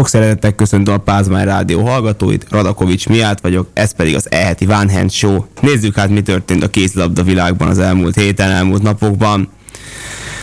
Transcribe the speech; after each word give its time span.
Sok 0.00 0.08
szeretettel 0.08 0.52
köszöntöm 0.54 0.94
a 0.94 0.98
Pázmány 0.98 1.44
Rádió 1.44 1.86
hallgatóit, 1.86 2.46
Radakovics 2.50 3.08
Miát 3.08 3.40
vagyok, 3.40 3.68
ez 3.72 3.92
pedig 3.92 4.14
az 4.14 4.30
eheti 4.30 4.66
Van 4.66 4.90
Hand 4.90 5.10
Show. 5.10 5.44
Nézzük 5.60 5.96
hát, 5.96 6.08
mi 6.08 6.22
történt 6.22 6.62
a 6.62 6.68
kézlabda 6.68 7.22
világban 7.22 7.68
az 7.68 7.78
elmúlt 7.78 8.14
héten, 8.14 8.50
elmúlt 8.50 8.82
napokban. 8.82 9.48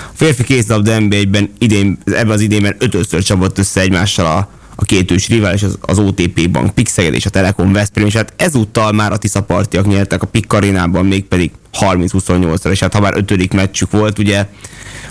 A 0.01 0.13
férfi 0.13 0.43
kézlabda 0.43 0.99
NBA-ben 0.99 1.53
idén, 1.57 1.97
ebben 2.05 2.29
az 2.29 2.41
idénben 2.41 2.75
ötöször 2.79 3.23
csapott 3.23 3.57
össze 3.57 3.81
egymással 3.81 4.25
a 4.25 4.49
a 4.79 4.85
két 4.85 5.11
ős 5.11 5.27
rivális, 5.27 5.63
az, 5.63 5.77
az 5.81 5.99
OTP 5.99 6.49
Bank, 6.49 6.73
Pixeged 6.73 7.13
és 7.13 7.25
a 7.25 7.29
Telekom 7.29 7.73
Veszprém, 7.73 8.05
és 8.05 8.13
hát 8.13 8.33
ezúttal 8.35 8.91
már 8.91 9.11
a 9.11 9.17
Tisza 9.17 9.43
partiak 9.43 9.87
nyertek 9.87 10.21
a 10.21 10.27
Pik 10.27 10.53
Arénában, 10.53 11.05
mégpedig 11.05 11.51
30-28-ra, 11.79 12.69
és 12.71 12.79
hát 12.79 12.93
ha 12.93 12.99
már 12.99 13.17
ötödik 13.17 13.53
meccsük 13.53 13.91
volt, 13.91 14.19
ugye 14.19 14.47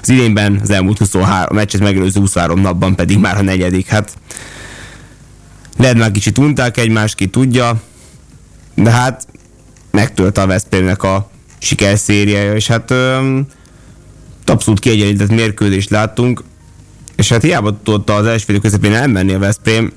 az 0.03 0.09
idénben 0.09 0.59
az 0.63 0.71
elmúlt 0.71 0.99
23 0.99 1.47
a 1.49 1.55
meccset 1.55 1.81
megelőző 1.81 2.21
23 2.21 2.61
napban 2.61 2.95
pedig 2.95 3.19
már 3.19 3.37
a 3.37 3.43
negyedik. 3.43 3.87
Hát 3.87 4.13
lehet 5.77 5.97
már 5.97 6.11
kicsit 6.11 6.39
unták 6.39 6.77
egymást, 6.77 7.15
ki 7.15 7.27
tudja, 7.27 7.83
de 8.75 8.91
hát 8.91 9.27
megtölte 9.91 10.41
a 10.41 10.47
Veszprémnek 10.47 11.03
a 11.03 11.31
sikerszériája, 11.59 12.55
és 12.55 12.67
hát 12.67 12.91
öm, 12.91 13.47
abszolút 14.45 14.81
kiegyenlített 14.81 15.31
mérkőzést 15.31 15.91
láttunk, 15.91 16.43
és 17.17 17.29
hát 17.29 17.43
hiába 17.43 17.83
tudta 17.83 18.15
az 18.15 18.27
első 18.27 18.59
közepén 18.59 18.95
elmenni 18.95 19.33
a 19.33 19.39
Veszprém, 19.39 19.93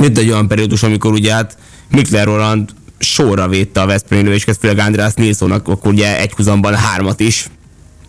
jött 0.00 0.18
egy 0.18 0.30
olyan 0.30 0.48
periódus, 0.48 0.82
amikor 0.82 1.12
ugye 1.12 1.32
hát 1.32 1.56
Mikler 1.90 2.24
Roland 2.24 2.70
sorra 2.98 3.48
védte 3.48 3.80
a 3.80 3.86
Veszprém 3.86 4.26
és 4.26 4.44
főleg 4.60 4.78
András 4.78 5.14
Nilssonnak, 5.14 5.68
akkor 5.68 5.92
ugye 5.92 6.20
egy 6.20 6.32
húzamban 6.32 6.74
hármat 6.74 7.20
is. 7.20 7.46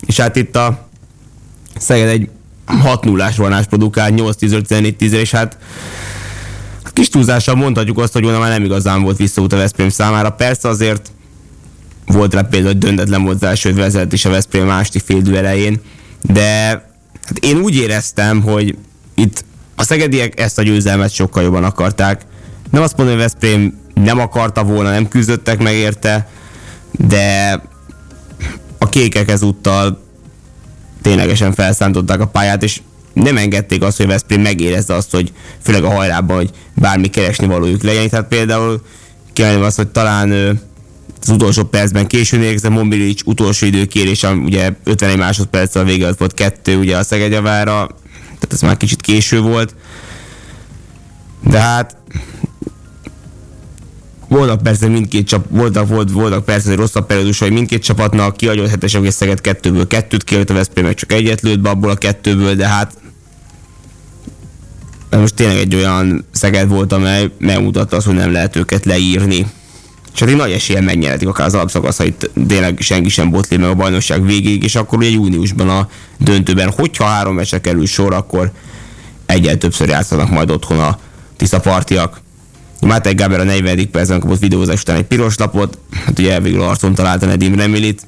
És 0.06 0.20
hát 0.20 0.36
itt 0.36 0.56
a 0.56 0.88
Szeged 1.78 2.08
egy 2.08 2.28
6 2.66 3.04
0 3.04 3.24
ás 3.24 3.36
vonás 3.36 3.66
produkál, 3.66 4.10
8 4.10 4.36
10 4.36 4.50
14 4.50 4.96
10 4.96 5.12
és 5.12 5.30
hát 5.30 5.58
kis 6.94 7.08
túlzással 7.08 7.54
mondhatjuk 7.54 7.98
azt, 7.98 8.12
hogy 8.12 8.22
volna 8.22 8.38
már 8.38 8.50
nem 8.50 8.64
igazán 8.64 9.02
volt 9.02 9.16
visszaút 9.16 9.52
a 9.52 9.56
Veszprém 9.56 9.88
számára. 9.88 10.30
Persze 10.30 10.68
azért 10.68 11.10
volt 12.06 12.34
rá 12.34 12.40
például, 12.40 12.72
hogy 12.72 12.82
döntetlen 12.82 13.22
volt 13.22 13.42
az 13.42 13.48
első 13.48 13.74
vezet 13.74 14.12
is 14.12 14.24
a 14.24 14.30
Veszprém 14.30 14.66
második 14.66 15.02
fél 15.04 15.36
elején, 15.36 15.80
de 16.22 16.82
hát 17.24 17.38
én 17.38 17.56
úgy 17.56 17.74
éreztem, 17.74 18.42
hogy 18.42 18.76
itt 19.14 19.44
a 19.76 19.82
szegediek 19.82 20.40
ezt 20.40 20.58
a 20.58 20.62
győzelmet 20.62 21.12
sokkal 21.12 21.42
jobban 21.42 21.64
akarták. 21.64 22.26
Nem 22.70 22.82
azt 22.82 22.96
mondom, 22.96 23.14
hogy 23.14 23.24
Veszprém 23.24 23.80
nem 23.94 24.20
akarta 24.20 24.64
volna, 24.64 24.90
nem 24.90 25.08
küzdöttek 25.08 25.62
meg 25.62 25.74
érte, 25.74 26.28
de 26.90 27.52
a 28.78 28.88
kékek 28.88 29.30
ezúttal 29.30 30.02
ténylegesen 31.02 31.52
felszántották 31.52 32.20
a 32.20 32.26
pályát, 32.26 32.62
és 32.62 32.80
nem 33.12 33.36
engedték 33.36 33.82
azt, 33.82 33.96
hogy 33.96 34.06
Veszprém 34.06 34.40
megérezze 34.40 34.94
azt, 34.94 35.10
hogy 35.10 35.32
főleg 35.62 35.84
a 35.84 35.90
hajrában, 35.90 36.36
hogy 36.36 36.50
bármi 36.74 37.08
keresni 37.08 37.46
valójuk 37.46 37.82
legyen. 37.82 38.08
Tehát 38.08 38.28
például 38.28 38.82
kiemelném 39.32 39.64
azt, 39.64 39.76
hogy 39.76 39.88
talán 39.88 40.60
az 41.24 41.30
utolsó 41.30 41.62
percben 41.62 42.06
későn 42.06 42.42
érkezett 42.42 42.70
Mobilic 42.70 43.20
utolsó 43.24 43.66
időkérés, 43.66 44.22
ugye 44.22 44.72
51 44.84 45.16
másodperc 45.16 45.74
a 45.74 45.84
vége 45.84 46.12
volt 46.18 46.34
kettő 46.34 46.76
ugye 46.76 46.96
a 46.96 47.02
Szegedjavára, 47.02 47.86
tehát 48.24 48.52
ez 48.52 48.60
már 48.60 48.76
kicsit 48.76 49.00
késő 49.00 49.40
volt. 49.40 49.74
De 51.42 51.58
hát 51.58 51.96
voltak 54.28 54.62
persze 54.62 54.88
mindkét 54.88 55.26
csap, 55.26 55.44
voltak, 55.48 55.88
volt, 55.88 56.10
voltak 56.10 56.44
persze 56.44 56.70
egy 56.70 56.76
rosszabb 56.76 57.06
periódusai 57.06 57.50
mindkét 57.50 57.82
csapatnak, 57.82 58.36
kiadott 58.36 58.68
hetesen, 58.68 59.00
hogy 59.00 59.10
Szeged 59.10 59.40
kettőből 59.40 59.86
kettőt 59.86 60.24
kijött, 60.24 60.50
a 60.50 60.54
Veszprém 60.54 60.84
meg 60.84 60.94
csak 60.94 61.12
egyet 61.12 61.40
lőtt 61.40 61.60
be 61.60 61.68
abból 61.68 61.90
a 61.90 61.96
kettőből, 61.96 62.54
de 62.54 62.68
hát 62.68 62.92
de 65.10 65.20
most 65.20 65.34
tényleg 65.34 65.56
egy 65.56 65.74
olyan 65.74 66.24
Szeged 66.30 66.68
volt, 66.68 66.92
amely 66.92 67.30
megmutatta 67.38 67.96
azt, 67.96 68.06
hogy 68.06 68.14
nem 68.14 68.32
lehet 68.32 68.56
őket 68.56 68.84
leírni. 68.84 69.46
És 70.14 70.20
egy 70.20 70.36
nagy 70.36 70.52
esélyen 70.52 70.84
megnyerhetik 70.84 71.28
akár 71.28 71.46
az 71.46 71.54
alapszakaszait, 71.54 72.30
tényleg 72.46 72.80
senki 72.80 73.08
sem 73.08 73.30
botli 73.30 73.56
meg 73.56 73.68
a 73.68 73.74
bajnokság 73.74 74.26
végéig, 74.26 74.62
és 74.62 74.74
akkor 74.74 74.98
ugye 74.98 75.08
júniusban 75.08 75.68
a 75.68 75.88
döntőben, 76.18 76.70
hogyha 76.70 77.04
három 77.04 77.34
meccsre 77.34 77.60
kerül 77.60 77.86
sor, 77.86 78.14
akkor 78.14 78.52
egyel 79.26 79.58
többször 79.58 79.88
játszanak 79.88 80.30
majd 80.30 80.50
otthon 80.50 80.78
a 80.78 80.98
tiszapartiak. 81.36 82.20
Máté 82.80 83.12
Gáber 83.12 83.40
a 83.40 83.44
40. 83.44 83.90
percben 83.90 84.20
kapott 84.20 84.38
videózás 84.38 84.80
után 84.80 84.96
egy 84.96 85.04
piros 85.04 85.36
lapot, 85.36 85.78
hát 86.04 86.18
ugye 86.18 86.40
végül 86.40 86.62
arcon 86.62 86.94
találta 86.94 87.26
Nedim 87.26 87.54
Remilit, 87.54 88.06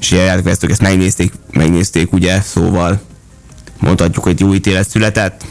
és 0.00 0.10
ugye 0.12 0.22
játékvesztők 0.22 0.70
ezt 0.70 0.82
megnézték, 0.82 1.32
megnézték 1.50 2.12
ugye, 2.12 2.40
szóval 2.40 3.00
mondhatjuk, 3.78 4.24
hogy 4.24 4.40
jó 4.40 4.54
ítélet 4.54 4.88
született. 4.88 5.44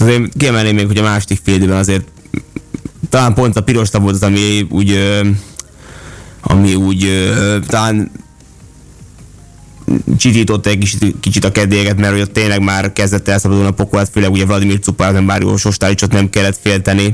Azért 0.00 0.22
kiemelném 0.38 0.74
még, 0.74 0.86
hogy 0.86 0.98
a 0.98 1.02
második 1.02 1.40
fél 1.44 1.72
azért 1.72 2.12
talán 3.14 3.34
pont 3.34 3.56
a 3.56 3.60
piros 3.60 3.88
volt 3.90 4.14
az, 4.14 4.22
ami 4.22 4.66
úgy 4.70 4.98
ami 6.40 6.74
úgy 6.74 7.32
talán 7.66 8.10
csitította 10.16 10.70
egy 10.70 10.78
kicsit, 10.78 11.14
kicsit 11.20 11.44
a 11.44 11.52
kedélyeket, 11.52 11.96
mert 11.96 12.16
hogy 12.16 12.30
tényleg 12.30 12.62
már 12.62 12.92
kezdett 12.92 13.28
elszabadulni 13.28 13.68
a 13.68 13.72
pokolat, 13.72 14.08
főleg 14.08 14.30
ugye 14.30 14.44
Vladimir 14.44 14.78
Cupár, 14.78 15.12
nem 15.12 15.26
Bárió 15.26 15.56
Sostálicsot 15.56 16.12
nem 16.12 16.30
kellett 16.30 16.58
félteni, 16.62 17.04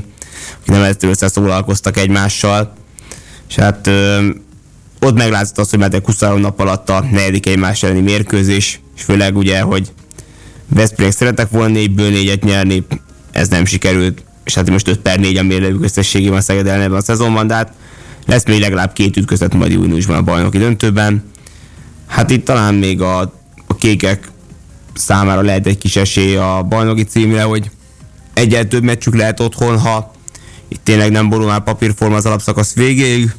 akik 0.59 0.65
nem 0.65 0.83
ezt 0.83 1.03
összeszólalkoztak 1.03 1.97
egymással. 1.97 2.73
És 3.49 3.55
hát 3.55 3.87
ö, 3.87 4.27
ott 4.99 5.17
meglátszott 5.17 5.57
az, 5.57 5.69
hogy 5.69 5.79
már 5.79 5.93
egy 5.93 6.05
23 6.05 6.39
nap 6.39 6.59
alatt 6.59 6.89
a 6.89 7.05
negyedik 7.11 7.47
egymás 7.47 7.83
elleni 7.83 8.01
mérkőzés, 8.01 8.79
és 8.95 9.03
főleg 9.03 9.37
ugye, 9.37 9.61
hogy 9.61 9.91
Veszprém 10.67 11.11
szeretek 11.11 11.49
volna 11.49 11.73
négyből 11.73 12.09
négyet 12.09 12.43
nyerni, 12.43 12.85
ez 13.31 13.47
nem 13.47 13.65
sikerült, 13.65 14.23
és 14.43 14.55
hát 14.55 14.69
most 14.69 14.87
5 14.87 14.99
per 14.99 15.19
4 15.19 15.37
a 15.37 15.43
mérlevük 15.43 15.83
összességében 15.83 16.37
a 16.37 16.41
Szeged 16.41 16.67
ellen 16.67 16.93
a 16.93 17.01
szezonban, 17.01 17.47
de 17.47 17.53
hát 17.53 17.73
lesz 18.25 18.45
még 18.45 18.59
legalább 18.59 18.93
két 18.93 19.17
ütközet 19.17 19.53
majd 19.53 19.71
júniusban 19.71 20.17
a 20.17 20.21
bajnoki 20.21 20.57
döntőben 20.57 21.31
Hát 22.11 22.29
itt 22.29 22.45
talán 22.45 22.73
még 22.73 23.01
a, 23.01 23.19
a 23.67 23.75
kékek 23.75 24.31
számára 24.93 25.41
lehet 25.41 25.67
egy 25.67 25.77
kis 25.77 25.95
esély 25.95 26.35
a 26.35 26.65
bajnoki 26.69 27.03
címre, 27.03 27.43
hogy 27.43 27.69
egyel 28.33 28.67
több 28.67 28.83
meccsük 28.83 29.15
lehet 29.15 29.39
otthon, 29.39 29.79
ha 29.79 30.11
itt 30.67 30.79
tényleg 30.83 31.11
nem 31.11 31.29
borul 31.29 31.45
már 31.45 31.63
papírforma 31.63 32.15
az 32.15 32.25
alapszakasz 32.25 32.73
végéig, 32.73 33.35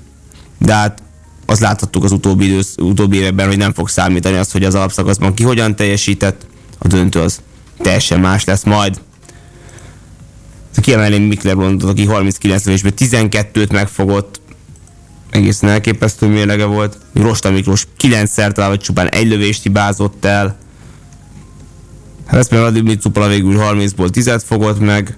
de 0.58 0.74
hát 0.74 1.02
azt 1.46 1.60
láthattuk 1.60 2.04
az 2.04 2.12
utóbbi, 2.12 2.44
idősz, 2.44 2.74
utóbbi 2.76 3.16
években, 3.16 3.46
hogy 3.46 3.56
nem 3.56 3.72
fog 3.72 3.88
számítani 3.88 4.36
az, 4.36 4.52
hogy 4.52 4.64
az 4.64 4.74
alapszakaszban 4.74 5.34
ki 5.34 5.42
hogyan 5.42 5.76
teljesített, 5.76 6.46
a 6.78 6.86
döntő 6.86 7.20
az 7.20 7.40
teljesen 7.78 8.20
más 8.20 8.44
lesz 8.44 8.64
majd. 8.64 9.00
Kiemelném 10.80 11.22
Mikler 11.22 11.56
Blondot, 11.56 11.90
aki 11.90 12.06
39 12.06 12.66
évesben 12.66 12.92
12-t 12.96 13.72
megfogott, 13.72 14.40
egészen 15.30 15.68
elképesztő 15.68 16.26
mérlege 16.26 16.64
volt. 16.64 16.98
Rosta 17.14 17.50
Miklós 17.50 17.86
9-szer 18.00 18.52
talán, 18.52 18.70
vagy 18.70 18.80
csupán 18.80 19.08
egy 19.08 19.28
lövést 19.28 19.62
hibázott 19.62 20.24
el. 20.24 20.56
Hát 22.26 22.40
ezt 22.40 22.50
meg 22.50 22.60
Vladimir 22.60 22.98
Cupala 22.98 23.28
végül 23.28 23.56
30-ból 23.58 24.08
10-et 24.12 24.42
fogott 24.46 24.80
meg. 24.80 25.16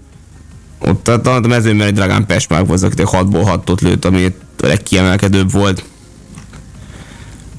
Ott 0.79 1.09
a, 1.09 1.35
a 1.35 1.41
mezőnyben 1.41 1.87
egy 1.87 1.95
Dragán 1.95 2.27
Pesmák 2.27 2.67
volt, 2.67 2.83
aki 2.83 3.03
6-ból 3.05 3.61
6-ot 3.67 3.81
lőtt, 3.81 4.05
ami 4.05 4.25
a 4.25 4.67
legkiemelkedőbb 4.67 5.53
volt. 5.53 5.85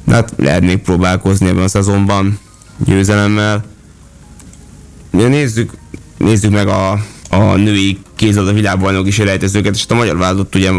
De 0.04 0.14
hát 0.14 0.34
lehet 0.38 0.62
még 0.62 0.78
próbálkozni 0.78 1.48
ebben 1.48 1.64
a 1.64 1.68
szezonban 1.68 2.40
győzelemmel. 2.78 3.66
Ja, 5.12 5.28
nézzük, 5.28 5.72
nézzük 6.18 6.52
meg 6.52 6.68
a, 6.68 7.06
a 7.36 7.56
női 7.56 8.00
kézlabda 8.16 8.54
világbajnok 8.54 9.08
is 9.08 9.20
elejtezőket, 9.20 9.76
és 9.76 9.82
hát 9.82 9.92
a 9.92 9.96
magyar 9.96 10.18
válogatott 10.18 10.56
ugye 10.56 10.72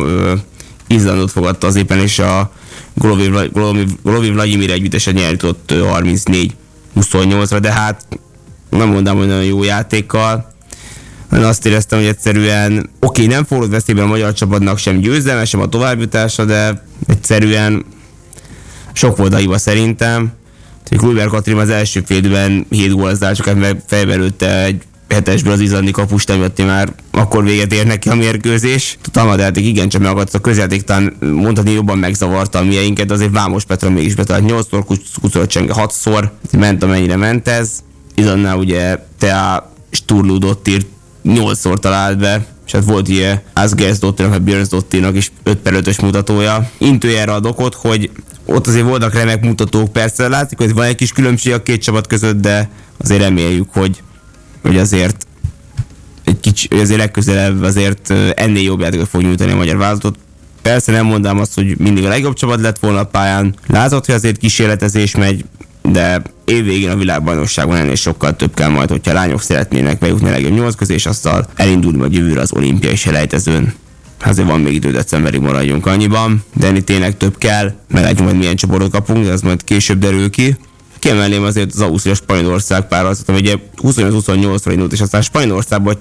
Izlandot 0.86 1.30
fogadta 1.30 1.66
az 1.66 1.76
éppen, 1.76 1.98
és 1.98 2.18
a 2.18 2.52
Golovi, 2.94 3.30
Golovi, 3.52 3.84
Golovi 4.02 4.30
Vladimir 4.30 4.70
együttesen 4.70 5.14
nyert 5.14 5.42
ott 5.42 5.72
34-28-ra, 5.74 7.58
de 7.60 7.72
hát 7.72 8.06
nem 8.70 8.88
mondom, 8.88 9.16
hogy 9.16 9.26
nagyon 9.26 9.44
jó 9.44 9.62
játékkal. 9.62 10.54
Én 11.32 11.42
azt 11.42 11.66
éreztem, 11.66 11.98
hogy 11.98 12.08
egyszerűen 12.08 12.90
oké, 13.00 13.26
nem 13.26 13.44
forró 13.44 13.68
veszélyben 13.68 14.04
a 14.04 14.08
magyar 14.08 14.32
csapatnak 14.32 14.78
sem 14.78 14.98
győzelme, 14.98 15.44
sem 15.44 15.60
a 15.60 15.68
továbbjutása, 15.68 16.44
de 16.44 16.82
egyszerűen 17.06 17.84
sok 18.92 19.16
volt 19.16 19.34
a 19.34 19.36
hiba 19.36 19.58
szerintem. 19.58 20.32
Kulber 20.96 21.26
Katrin 21.26 21.56
az 21.56 21.70
első 21.70 22.02
félben 22.06 22.66
7 22.70 22.92
gól 22.92 23.18
csak 23.18 23.58
fejbe 23.86 24.20
egy 24.38 24.82
hetesből 25.16 25.52
az 25.52 25.60
izlandi 25.60 25.90
kapust 25.90 26.30
emiatt 26.30 26.64
már 26.64 26.92
akkor 27.10 27.44
véget 27.44 27.72
ér 27.72 27.86
neki 27.86 28.08
a 28.08 28.14
mérkőzés. 28.14 28.98
A 29.04 29.10
támadjáték 29.10 29.64
igencsak 29.64 30.00
megakadt 30.00 30.34
a 30.34 30.38
közjáték, 30.38 30.82
talán 30.82 31.16
mondhatni 31.20 31.72
jobban 31.72 31.98
megzavarta 31.98 32.58
a 32.58 32.62
mieinket, 32.64 33.10
azért 33.10 33.32
Vámos 33.32 33.64
Petra 33.64 33.90
mégis 33.90 34.14
betalált 34.14 34.52
8-szor, 34.52 34.98
Kucolt 35.20 35.50
Csenge 35.50 35.74
6-szor, 35.76 36.28
ment 36.58 36.82
amennyire 36.82 37.16
ment 37.16 37.48
ez. 37.48 37.70
Izannál 38.14 38.56
ugye 38.56 38.98
Tea 39.18 39.72
Sturludot 39.90 40.68
írt 40.68 40.86
8-szor 41.24 41.78
talált 41.78 42.18
be, 42.18 42.46
és 42.66 42.72
hát 42.72 42.84
volt 42.84 43.08
ilyen 43.08 43.42
Asgers 43.52 43.98
Dottirnak, 43.98 44.34
vagy 44.34 44.44
Björns 44.44 44.68
Dottirnak 44.68 45.16
is 45.16 45.32
5 45.42 45.56
per 45.56 45.74
5-ös 45.76 46.02
mutatója. 46.02 46.70
Intője 46.78 47.20
erre 47.20 47.32
a 47.32 47.40
dokot, 47.40 47.74
hogy 47.74 48.10
ott 48.46 48.66
azért 48.66 48.84
voltak 48.84 49.14
remek 49.14 49.44
mutatók, 49.44 49.92
persze 49.92 50.28
látszik, 50.28 50.58
hogy 50.58 50.74
van 50.74 50.84
egy 50.84 50.94
kis 50.94 51.12
különbség 51.12 51.52
a 51.52 51.62
két 51.62 51.82
csapat 51.82 52.06
között, 52.06 52.40
de 52.40 52.70
azért 52.98 53.20
reméljük, 53.20 53.68
hogy, 53.72 54.02
hogy 54.66 54.78
azért 54.78 55.26
egy 56.24 56.40
kicsi, 56.40 56.68
azért 56.68 56.98
legközelebb 56.98 57.62
azért 57.62 58.14
ennél 58.34 58.62
jobb 58.62 58.80
játékot 58.80 59.08
fog 59.08 59.22
nyújtani 59.22 59.52
a 59.52 59.56
magyar 59.56 59.76
vállalatot. 59.76 60.18
Persze 60.62 60.92
nem 60.92 61.06
mondám 61.06 61.38
azt, 61.38 61.54
hogy 61.54 61.78
mindig 61.78 62.04
a 62.04 62.08
legjobb 62.08 62.34
csapat 62.34 62.60
lett 62.60 62.78
volna 62.78 63.00
a 63.00 63.04
pályán. 63.04 63.54
Látszott, 63.66 64.06
hogy 64.06 64.14
azért 64.14 64.36
kísérletezés 64.36 65.16
megy, 65.16 65.44
de 65.82 66.22
évvégén 66.44 66.90
a 66.90 66.96
világbajnokságon 66.96 67.76
ennél 67.76 67.94
sokkal 67.94 68.36
több 68.36 68.54
kell 68.54 68.68
majd, 68.68 68.90
hogyha 68.90 69.10
a 69.10 69.14
lányok 69.14 69.42
szeretnének 69.42 69.98
bejutni 69.98 70.28
a 70.28 70.30
legjobb 70.30 70.52
nyolc 70.52 70.74
közé, 70.74 70.94
és 70.94 71.06
aztán 71.06 71.46
elindulni 71.54 71.98
majd 71.98 72.12
jövőre 72.12 72.40
az 72.40 72.52
olimpiai 72.52 72.96
selejtezőn. 72.96 73.74
Azért 74.24 74.48
van 74.48 74.60
még 74.60 74.74
idő 74.74 74.90
decemberig 74.90 75.40
maradjunk 75.40 75.86
annyiban, 75.86 76.44
de 76.54 76.66
ennél 76.66 76.84
tényleg 76.84 77.16
több 77.16 77.38
kell, 77.38 77.72
meglátjuk 77.88 78.24
majd 78.24 78.36
milyen 78.36 78.56
csoportot 78.56 78.90
kapunk, 78.90 79.24
de 79.24 79.30
ez 79.30 79.40
majd 79.40 79.64
később 79.64 79.98
derül 79.98 80.30
ki. 80.30 80.56
Kiemelném 81.06 81.44
azért 81.44 81.72
az 81.72 81.80
Ausztria-Spanyolország 81.80 82.88
páratot, 82.88 83.28
ami 83.28 83.38
ugye 83.38 83.54
28-28-ra 83.82 84.68
indult, 84.70 84.92
és 84.92 85.00
aztán 85.00 85.22
Spanyolországban 85.22 85.96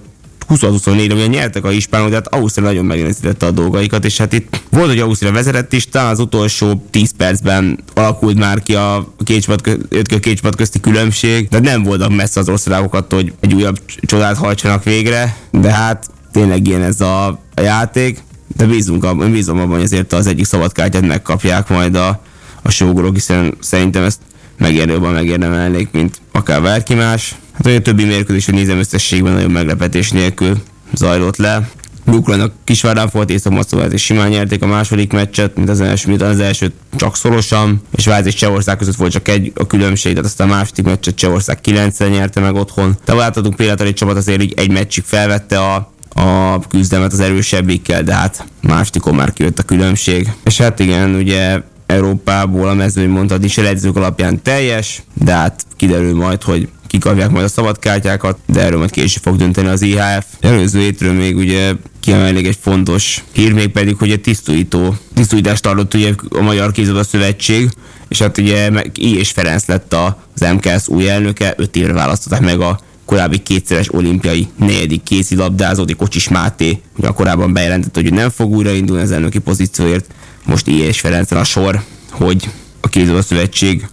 20-24-re 0.49 1.13
ugye 1.13 1.27
nyertek 1.27 1.63
a 1.63 1.69
hispánok, 1.69 2.09
de 2.09 2.15
hát 2.15 2.27
Ausztria 2.27 2.65
nagyon 2.65 2.85
megnehezítette 2.85 3.45
a 3.45 3.51
dolgaikat, 3.51 4.05
és 4.05 4.17
hát 4.17 4.33
itt 4.33 4.61
volt, 4.69 4.87
hogy 4.87 4.99
Ausztria 4.99 5.31
vezetett 5.31 5.73
is, 5.73 5.89
talán 5.89 6.11
az 6.11 6.19
utolsó 6.19 6.85
10 6.89 7.11
percben 7.17 7.79
alakult 7.93 8.37
már 8.37 8.63
ki 8.63 8.75
a 8.75 9.13
két 9.23 9.41
csapat, 9.41 9.77
két 10.19 10.35
csapat 10.35 10.55
közti 10.55 10.79
különbség, 10.79 11.47
de 11.47 11.59
nem 11.59 11.83
voltak 11.83 12.15
messze 12.15 12.39
az 12.39 12.49
országokat, 12.49 13.13
hogy 13.13 13.33
egy 13.39 13.53
újabb 13.53 13.79
csodát 13.85 14.37
hajtsanak 14.37 14.83
végre, 14.83 15.37
de 15.51 15.71
hát 15.71 16.09
tényleg 16.31 16.67
ilyen 16.67 16.81
ez 16.81 17.01
a, 17.01 17.27
a 17.55 17.61
játék, 17.61 18.23
de 18.57 18.65
bízunk 18.65 19.03
abban, 19.03 19.31
bízom 19.31 19.59
abban, 19.59 19.75
hogy 19.75 19.83
azért 19.83 20.13
az 20.13 20.27
egyik 20.27 20.45
szabadkártyát 20.45 21.07
megkapják 21.07 21.69
majd 21.69 21.95
a, 21.95 22.21
a 22.61 22.69
sógorok, 22.69 23.13
hiszen 23.13 23.57
szerintem 23.59 24.03
ezt 24.03 24.19
megérőben 24.57 25.13
megérdemelnék, 25.13 25.91
mint 25.91 26.21
akár 26.31 26.61
bárki 26.61 26.93
más. 26.93 27.35
Hát 27.53 27.65
olyan 27.65 27.83
többi 27.83 28.05
mérkőzés, 28.05 28.45
hogy 28.45 28.53
nézem 28.53 28.77
összességben 28.77 29.33
nagyon 29.33 29.51
meglepetés 29.51 30.11
nélkül 30.11 30.57
zajlott 30.93 31.37
le. 31.37 31.69
Ukrajnak 32.07 32.53
Kisvárán 32.63 33.09
volt 33.11 33.29
észak 33.29 33.65
és 33.91 34.03
simán 34.03 34.29
nyerték 34.29 34.61
a 34.61 34.67
második 34.67 35.13
meccset, 35.13 35.55
mint 35.55 35.69
az 35.69 35.81
első, 35.81 36.09
mint 36.09 36.21
az 36.21 36.39
első 36.39 36.71
csak 36.95 37.15
szorosan, 37.15 37.81
és 37.95 38.05
Váz 38.05 38.25
és 38.25 38.33
Csehország 38.33 38.77
között 38.77 38.95
volt 38.95 39.11
csak 39.11 39.27
egy 39.27 39.51
a 39.55 39.67
különbség, 39.67 40.11
tehát 40.11 40.27
aztán 40.27 40.49
a 40.49 40.53
második 40.53 40.85
meccset 40.85 41.15
Csehország 41.15 41.61
9 41.61 41.99
nyerte 41.99 42.39
meg 42.39 42.55
otthon. 42.55 42.97
De 43.05 43.13
láthatunk 43.13 43.55
példát, 43.55 43.81
egy 43.81 43.93
csapat 43.93 44.17
azért 44.17 44.41
így 44.41 44.53
egy 44.55 44.71
meccsig 44.71 45.03
felvette 45.03 45.59
a 45.59 45.93
a 46.17 46.59
küzdelmet 46.67 47.11
az 47.13 47.19
erősebbikkel, 47.19 48.03
de 48.03 48.13
hát 48.13 48.45
másodikon 48.61 49.15
már 49.15 49.33
kijött 49.33 49.59
a 49.59 49.63
különbség. 49.63 50.31
És 50.43 50.57
hát 50.57 50.79
igen, 50.79 51.15
ugye 51.15 51.61
Európából 51.85 52.67
a 52.67 52.73
mezőny 52.73 53.09
mondtad 53.09 53.43
is 53.43 53.57
edzők 53.57 53.95
alapján 53.95 54.41
teljes, 54.41 55.03
de 55.13 55.31
hát 55.31 55.65
kiderül 55.75 56.15
majd, 56.15 56.43
hogy 56.43 56.69
kikapják 56.87 57.29
majd 57.29 57.45
a 57.45 57.47
szabadkártyákat, 57.47 58.37
de 58.45 58.61
erről 58.61 58.77
majd 58.77 58.91
később 58.91 59.23
fog 59.23 59.35
dönteni 59.35 59.67
az 59.67 59.81
IHF. 59.81 60.25
Előző 60.39 60.79
hétről 60.79 61.13
még 61.13 61.37
ugye 61.37 61.73
kiemelnék 61.99 62.47
egy 62.47 62.57
fontos 62.61 63.23
hír, 63.31 63.53
még 63.53 63.67
pedig, 63.67 63.95
hogy 63.97 64.11
egy 64.11 64.21
tisztújító, 64.21 64.95
tisztújítást 65.13 65.61
tartott 65.61 65.93
ugye 65.93 66.13
a 66.29 66.41
Magyar 66.41 66.71
Kézilabda 66.71 67.03
Szövetség, 67.03 67.69
és 68.07 68.19
hát 68.19 68.37
ugye 68.37 68.71
I. 68.95 69.17
és 69.17 69.31
Ferenc 69.31 69.65
lett 69.65 69.93
az 69.93 70.47
MKS 70.53 70.87
új 70.87 71.09
elnöke, 71.09 71.53
öt 71.57 71.75
évre 71.75 71.93
választották 71.93 72.41
meg 72.41 72.59
a 72.59 72.79
korábbi 73.05 73.37
kétszeres 73.37 73.93
olimpiai 73.93 74.47
negyedik 74.55 75.03
kézilabdázó, 75.03 75.85
Kocsis 75.97 76.29
Máté, 76.29 76.81
ugye 76.97 77.07
korábban 77.07 77.53
bejelentett, 77.53 77.95
hogy 77.95 78.13
nem 78.13 78.29
fog 78.29 78.51
újraindulni 78.51 79.03
az 79.03 79.11
elnöki 79.11 79.39
pozícióért, 79.39 80.05
most 80.45 80.67
I. 80.67 80.79
és 80.79 80.99
Ferencre 80.99 81.39
a 81.39 81.43
sor, 81.43 81.81
hogy 82.11 82.49
a 82.81 82.87
kézilabda 82.87 83.21
szövetség 83.21 83.87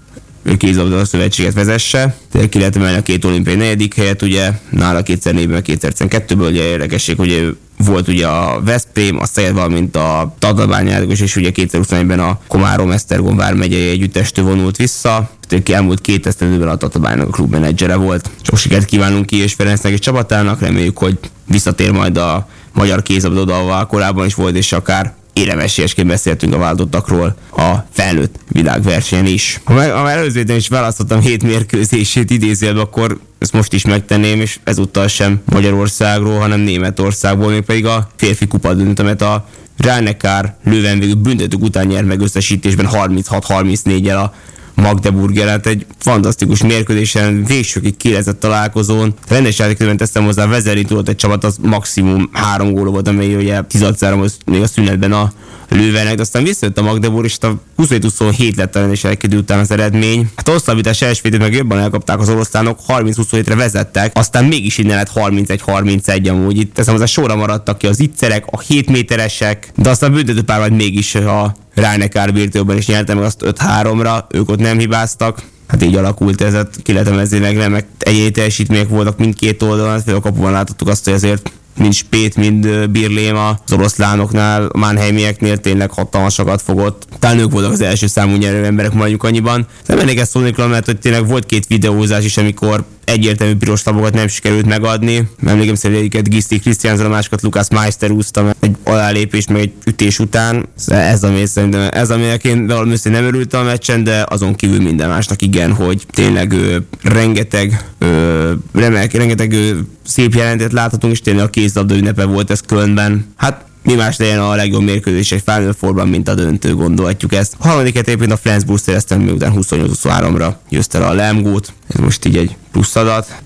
kézilabda 0.58 1.04
szövetséget 1.04 1.54
vezesse. 1.54 2.16
Ki 2.48 2.58
lehet 2.58 2.76
emelni 2.76 2.98
a 2.98 3.02
két 3.02 3.24
olimpiai 3.24 3.56
negyedik 3.56 3.94
helyet, 3.94 4.22
ugye 4.22 4.50
nála 4.70 5.02
kétszer 5.02 5.34
négyben, 5.34 5.62
kétszer 5.62 6.08
kettőből, 6.08 6.50
ugye 6.50 6.62
érdekesség, 6.62 7.16
hogy 7.16 7.56
volt 7.84 8.08
ugye 8.08 8.26
a 8.26 8.60
Veszprém, 8.64 9.18
a 9.18 9.26
Szeged, 9.26 9.52
valamint 9.52 9.96
a 9.96 10.34
Tatabányáros, 10.38 11.20
és 11.20 11.36
ugye 11.36 11.50
2021-ben 11.54 12.20
a 12.20 12.38
Komárom 12.48 12.90
Esztergom 12.90 13.36
vármegyei 13.36 13.88
együttestő 13.88 14.42
vonult 14.42 14.76
vissza. 14.76 15.30
Tehát 15.48 15.68
elmúlt 15.68 16.00
két 16.00 16.26
esztendőben 16.26 16.68
a 16.68 16.76
Tatabánynak 16.76 17.28
a 17.28 17.30
klubmenedzsere 17.30 17.94
volt. 17.96 18.30
Sok 18.42 18.58
sikert 18.58 18.84
kívánunk 18.84 19.26
ki 19.26 19.36
és 19.36 19.52
Ferencnek 19.52 19.92
és 19.92 19.98
csapatának, 19.98 20.60
reméljük, 20.60 20.98
hogy 20.98 21.18
visszatér 21.46 21.90
majd 21.90 22.16
a 22.16 22.48
magyar 22.72 23.02
kézabda, 23.02 23.58
ahol 23.58 23.86
korábban 23.86 24.26
is 24.26 24.34
volt, 24.34 24.56
és 24.56 24.72
akár 24.72 25.14
éremesélyesként 25.32 26.08
beszéltünk 26.08 26.54
a 26.54 26.58
vállalatokról 26.58 27.36
a 27.56 27.74
felnőtt 27.90 28.34
világversenyen 28.48 29.26
is. 29.26 29.60
Ha, 29.64 29.74
meg, 29.74 29.90
ha 29.90 30.10
előző 30.10 30.44
is 30.56 30.68
választottam 30.68 31.20
hét 31.20 31.42
mérkőzését 31.42 32.30
idézőjelbe, 32.30 32.80
akkor 32.80 33.18
ezt 33.38 33.52
most 33.52 33.72
is 33.72 33.84
megtenném, 33.84 34.40
és 34.40 34.58
ezúttal 34.64 35.08
sem 35.08 35.42
Magyarországról, 35.44 36.38
hanem 36.38 36.60
Németországból, 36.60 37.50
még 37.50 37.60
pedig 37.62 37.86
a 37.86 38.08
férfi 38.16 38.46
kupa 38.46 38.74
döntemet 38.74 39.22
a 39.22 39.46
Ránekár 39.78 40.54
lőven 40.64 40.98
végül 40.98 41.14
büntetők 41.14 41.62
után 41.62 41.86
nyer 41.86 42.04
meg 42.04 42.20
összesítésben 42.20 42.88
36-34-el 42.92 44.22
a 44.24 44.34
Magdeburg 44.74 45.34
jelent 45.34 45.66
egy 45.66 45.86
fantasztikus 45.98 46.62
mérkőzésen, 46.62 47.44
végsőkig 47.44 47.96
kérezett 47.96 48.40
találkozón. 48.40 49.14
Rendes 49.28 49.58
játékban 49.58 49.96
teszem 49.96 50.24
hozzá, 50.24 50.46
vezeri 50.46 50.84
tudott 50.84 51.08
egy 51.08 51.16
csapat, 51.16 51.44
az 51.44 51.56
maximum 51.62 52.30
három 52.32 52.72
gól 52.72 52.90
volt, 52.90 53.08
amely 53.08 53.34
ugye 53.34 53.60
16 53.60 54.44
még 54.46 54.62
a 54.62 54.66
szünetben 54.66 55.12
a 55.12 55.32
lővenek, 55.68 56.14
de 56.14 56.22
aztán 56.22 56.42
visszajött 56.42 56.78
a 56.78 56.82
Magdeburg, 56.82 57.24
és 57.24 57.36
a 57.40 57.60
27-27 57.78 58.56
lett 58.56 58.76
a 58.76 58.78
rendes 58.78 59.04
után 59.34 59.58
az 59.58 59.70
eredmény. 59.70 60.30
Hát 60.36 60.48
a 60.48 60.50
hosszabbítás 60.50 61.02
elsőt 61.02 61.38
meg 61.38 61.54
jobban 61.54 61.78
elkapták 61.78 62.20
az 62.20 62.28
oroszlánok, 62.28 62.78
30-27-re 62.88 63.54
vezettek, 63.54 64.12
aztán 64.14 64.44
mégis 64.44 64.78
innen 64.78 64.96
lett 64.96 65.10
31-31 65.14 66.30
amúgy. 66.30 66.58
Itt 66.58 66.74
teszem 66.74 66.92
hozzá 66.92 67.06
sorra 67.06 67.36
maradtak 67.36 67.78
ki 67.78 67.86
az 67.86 68.00
ittszerek, 68.00 68.44
a 68.50 68.60
7 68.60 68.90
méteresek, 68.90 69.72
de 69.76 69.90
aztán 69.90 70.12
büntetőpár 70.12 70.58
majd 70.58 70.72
mégis 70.72 71.14
a 71.14 71.54
Ránekár 71.74 72.32
birtőben 72.32 72.76
is 72.76 72.86
nyerte 72.86 73.14
meg 73.14 73.24
azt 73.24 73.42
5-3-ra, 73.44 74.24
ők 74.30 74.50
ott 74.50 74.58
nem 74.58 74.78
hibáztak. 74.78 75.42
Hát 75.68 75.82
így 75.82 75.96
alakult 75.96 76.40
ez, 76.40 76.52
hát 76.52 76.76
ki 76.82 76.92
lehet 76.92 77.08
emezni 77.08 77.38
meg 77.38 77.86
egyéni 77.98 78.30
teljesítmények 78.30 78.88
voltak 78.88 79.18
mindkét 79.18 79.62
oldalon, 79.62 79.90
hát 79.90 80.08
a 80.08 80.20
kapuban 80.20 80.52
láthattuk 80.52 80.88
azt, 80.88 81.04
hogy 81.04 81.12
azért 81.12 81.52
mind 81.78 81.92
Spét, 81.92 82.36
mind 82.36 82.90
Birléma 82.90 83.48
az 83.48 83.72
oroszlánoknál, 83.72 84.66
a 84.66 84.78
Mannheimieknél 84.78 85.56
tényleg 85.56 85.90
hatalmasakat 85.90 86.62
fogott. 86.62 87.06
Talán 87.18 87.38
ők 87.38 87.50
voltak 87.50 87.72
az 87.72 87.80
első 87.80 88.06
számú 88.06 88.36
nyerő 88.36 88.64
emberek 88.64 88.92
mondjuk 88.92 89.22
annyiban. 89.22 89.66
Nem 89.86 89.98
elég 89.98 90.18
ezt 90.18 90.30
szólni, 90.30 90.52
mert 90.56 90.86
hogy 90.86 90.98
tényleg 90.98 91.26
volt 91.26 91.46
két 91.46 91.66
videózás 91.66 92.24
is, 92.24 92.36
amikor 92.36 92.84
egyértelmű 93.04 93.54
piros 93.54 93.82
tabokat 93.82 94.14
nem 94.14 94.28
sikerült 94.28 94.66
megadni. 94.66 95.28
Emlékszem 95.46 95.74
szerint 95.74 95.98
egyiket 95.98 96.28
Giszti 96.28 96.58
Krisztiánzal, 96.58 97.06
a 97.06 97.08
másikat 97.08 97.42
Lukász 97.42 97.70
Meister 97.70 98.10
úszta 98.10 98.54
egy 98.60 98.76
alálépés, 98.84 99.46
meg 99.46 99.60
egy 99.60 99.72
ütés 99.84 100.18
után. 100.18 100.66
Ez 100.86 101.24
ami 101.24 101.46
szerintem, 101.46 101.88
ez 101.90 102.10
aminek 102.10 102.44
én 102.44 102.66
valami 102.66 102.96
nem 103.02 103.24
örültem 103.24 103.60
a 103.60 103.64
meccsen, 103.64 104.04
de 104.04 104.24
azon 104.28 104.54
kívül 104.54 104.80
minden 104.80 105.08
másnak 105.08 105.42
igen, 105.42 105.72
hogy 105.72 106.06
tényleg 106.10 106.52
ő, 106.52 106.86
rengeteg 107.02 107.84
ö, 107.98 108.52
remek, 108.72 109.12
rengeteg 109.12 109.52
ö, 109.52 109.78
szép 110.04 110.34
jelentet 110.34 110.72
láthatunk, 110.72 111.12
és 111.12 111.20
tényleg 111.20 111.44
a 111.44 111.50
kézlabda 111.50 111.94
ünnepe 111.94 112.24
volt 112.24 112.50
ez 112.50 112.60
Kölnben. 112.60 113.26
Hát 113.36 113.64
mi 113.82 113.94
más 113.94 114.16
legyen 114.16 114.40
a 114.40 114.54
legjobb 114.54 114.82
mérkőzés 114.82 115.32
egy 115.32 115.42
Final 115.44 115.72
four 115.72 116.04
mint 116.04 116.28
a 116.28 116.34
döntő, 116.34 116.74
gondolhatjuk 116.74 117.34
ezt. 117.34 117.54
A 117.58 117.66
harmadiket 117.66 118.06
egyébként 118.06 118.32
a 118.32 118.36
Flensburg 118.36 118.78
szereztem, 118.78 119.20
miután 119.20 119.52
28-23-ra 119.56 120.52
győzte 120.68 121.06
a 121.06 121.12
Lemgót. 121.12 121.72
Ez 121.88 122.00
most 122.00 122.24
így 122.24 122.36
egy 122.36 122.56
plusz 122.72 122.96
adat. 122.96 123.42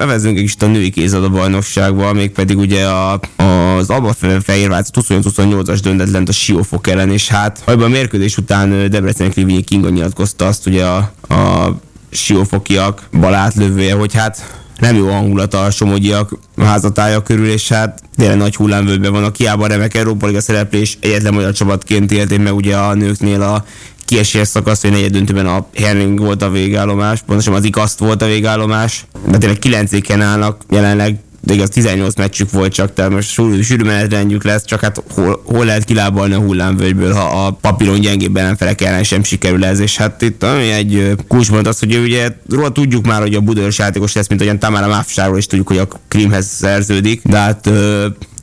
Evezünk 0.00 0.36
egy 0.36 0.42
kicsit 0.42 0.62
a 0.62 0.66
női 0.66 0.90
kézada 0.90 1.28
bajnokságba, 1.28 2.12
mégpedig 2.12 2.58
ugye 2.58 2.86
a, 2.86 3.20
az 3.36 3.90
Alba 3.90 4.14
Fehérvác 4.42 4.88
28-as 4.92 5.78
döntetlen 5.82 6.22
a 6.26 6.32
Siófok 6.32 6.86
ellen, 6.86 7.10
és 7.10 7.28
hát 7.28 7.62
ebben 7.64 7.84
a 7.84 7.88
mérkőzés 7.88 8.36
után 8.36 8.90
Debrecen 8.90 9.30
Krivnyi 9.30 9.62
Kinga 9.62 9.88
nyilatkozta 9.88 10.46
azt 10.46 10.66
ugye 10.66 10.84
a, 10.84 11.12
a 11.34 11.76
siófokiak 12.10 13.08
balátlövője, 13.12 13.94
hogy 13.94 14.14
hát 14.14 14.64
nem 14.78 14.96
jó 14.96 15.08
hangulat 15.08 15.54
a 15.54 15.70
somogyiak 15.70 16.38
házatája 16.56 17.22
körül, 17.22 17.48
és 17.48 17.68
hát 17.68 18.02
tényleg 18.16 18.36
nagy 18.36 18.56
hullámvölgyben 18.56 19.12
van 19.12 19.24
a 19.24 19.30
kiába 19.30 19.66
remek 19.66 19.94
Európa 19.94 20.26
Liga 20.26 20.40
szereplés, 20.40 20.98
egyetlen 21.00 21.34
magyar 21.34 21.52
csapatként 21.52 22.12
élték 22.12 22.42
meg 22.42 22.54
ugye 22.54 22.76
a 22.76 22.94
nőknél 22.94 23.42
a 23.42 23.64
kiesés 24.04 24.48
szakasz, 24.48 24.82
hogy 24.82 24.90
negyed 24.90 25.12
döntőben 25.12 25.46
a 25.46 25.66
Herning 25.74 26.18
volt 26.18 26.42
a 26.42 26.50
végállomás, 26.50 27.22
pontosan 27.26 27.54
az 27.54 27.64
ikaszt 27.64 27.98
volt 27.98 28.22
a 28.22 28.26
végállomás, 28.26 29.06
de 29.28 29.38
tényleg 29.38 29.58
kilencéken 29.58 30.22
állnak 30.22 30.62
jelenleg 30.70 31.16
de 31.46 31.54
igaz 31.54 31.68
18 31.68 32.14
meccsük 32.16 32.50
volt 32.50 32.72
csak, 32.72 32.92
tehát 32.92 33.10
most 33.10 33.30
sűrű, 33.30 33.62
sűrű 33.62 33.84
menetrendjük 33.84 34.44
lesz, 34.44 34.64
csak 34.64 34.80
hát 34.80 35.02
hol, 35.14 35.42
hol 35.44 35.64
lehet 35.64 35.84
kilábalni 35.84 36.34
a 36.34 36.38
hullámvölgyből, 36.38 37.12
ha 37.12 37.46
a 37.46 37.50
papíron 37.50 38.00
gyengébb 38.00 38.36
ellenfelek 38.36 38.80
ellen 38.80 39.04
sem 39.04 39.22
sikerül 39.22 39.64
ez, 39.64 39.78
és 39.78 39.96
hát 39.96 40.22
itt 40.22 40.42
ami 40.42 40.70
egy 40.70 41.14
kulcspont 41.28 41.66
az, 41.66 41.78
hogy 41.78 41.96
ugye 41.96 42.28
róla 42.50 42.72
tudjuk 42.72 43.06
már, 43.06 43.20
hogy 43.20 43.34
a 43.34 43.40
Budaörs 43.40 43.78
játékos 43.78 44.12
lesz, 44.12 44.28
mint 44.28 44.40
olyan 44.40 44.58
Tamara 44.58 44.86
Máfsáról, 44.86 45.36
és 45.36 45.46
tudjuk, 45.46 45.68
hogy 45.68 45.78
a 45.78 45.88
Krimhez 46.08 46.46
szerződik, 46.46 47.20
de 47.24 47.36
hát, 47.36 47.70